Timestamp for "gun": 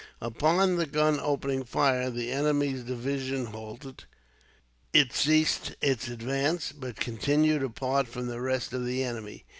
0.87-1.19